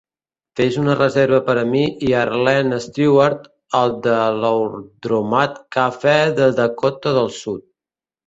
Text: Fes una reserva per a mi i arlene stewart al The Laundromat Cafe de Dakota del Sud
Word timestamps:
Fes 0.59 0.77
una 0.83 0.93
reserva 0.99 1.39
per 1.49 1.53
a 1.63 1.65
mi 1.73 1.81
i 2.05 2.07
arlene 2.21 2.79
stewart 2.85 3.45
al 3.81 3.93
The 4.07 4.15
Laundromat 4.45 5.59
Cafe 5.77 6.15
de 6.41 6.47
Dakota 6.61 7.13
del 7.19 7.33
Sud 7.43 7.63